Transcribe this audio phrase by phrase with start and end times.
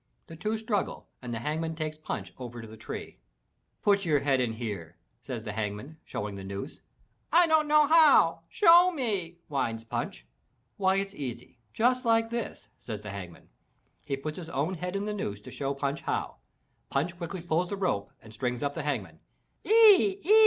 [0.25, 3.19] The two struggle and the Hang man takes Punch over to the tree.
[3.83, 6.81] "Put your head in here," says the Hangman, showing the noose.
[7.31, 8.41] "I don't know how!
[8.49, 10.25] Show me!" whines Punch.
[10.77, 11.59] "Why it's easy!
[11.71, 13.49] Just like this," says the Hangman.
[14.03, 16.37] He puts his own head in the noose to show Punch how.
[16.89, 19.19] Punch quickly pulls the rope and strings up the Hangman.
[19.67, 20.19] "Oee!
[20.25, 20.31] Oee!"